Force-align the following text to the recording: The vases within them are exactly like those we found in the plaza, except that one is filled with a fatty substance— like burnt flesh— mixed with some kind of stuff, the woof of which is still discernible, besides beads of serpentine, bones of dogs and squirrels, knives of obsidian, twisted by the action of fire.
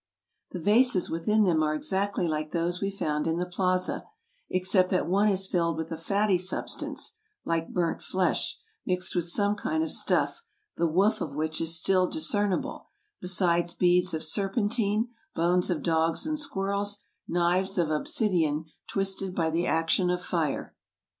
The 0.49 0.59
vases 0.59 1.11
within 1.11 1.43
them 1.43 1.61
are 1.61 1.75
exactly 1.75 2.27
like 2.27 2.49
those 2.49 2.81
we 2.81 2.89
found 2.89 3.27
in 3.27 3.37
the 3.37 3.45
plaza, 3.45 4.03
except 4.49 4.89
that 4.89 5.05
one 5.07 5.29
is 5.29 5.45
filled 5.45 5.77
with 5.77 5.91
a 5.91 5.95
fatty 5.99 6.39
substance— 6.39 7.13
like 7.45 7.69
burnt 7.71 8.01
flesh— 8.01 8.57
mixed 8.87 9.13
with 9.13 9.25
some 9.29 9.53
kind 9.55 9.83
of 9.83 9.91
stuff, 9.91 10.41
the 10.75 10.87
woof 10.87 11.21
of 11.21 11.35
which 11.35 11.61
is 11.61 11.77
still 11.77 12.07
discernible, 12.09 12.87
besides 13.19 13.75
beads 13.75 14.15
of 14.15 14.23
serpentine, 14.23 15.09
bones 15.35 15.69
of 15.69 15.83
dogs 15.83 16.25
and 16.25 16.39
squirrels, 16.39 16.97
knives 17.27 17.77
of 17.77 17.91
obsidian, 17.91 18.65
twisted 18.87 19.35
by 19.35 19.51
the 19.51 19.67
action 19.67 20.09
of 20.09 20.19
fire. 20.23 20.73